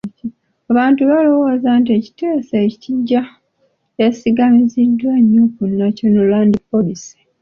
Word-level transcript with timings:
Abantu 0.71 1.01
balowooza 1.09 1.69
nti 1.79 1.91
ekiteeso 1.97 2.55
ekiggya 2.67 3.21
kyesigamiziddwa 3.95 5.13
nnyo 5.21 5.43
ku 5.53 5.61
National 5.79 6.25
Land 6.33 6.55
Policy. 6.71 7.13